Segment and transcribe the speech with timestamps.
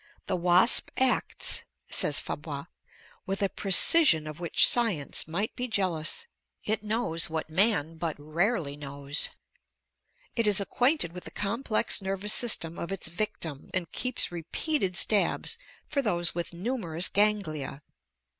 [0.25, 2.65] "The wasp acts," says Fabre,
[3.27, 6.25] "with a precision of which science might be jealous;
[6.63, 9.29] it knows what man but rarely knows;
[10.35, 15.59] it is acquainted with the complex nervous system of its victim, and keeps repeated stabs
[15.87, 17.83] for those with numerous ganglia.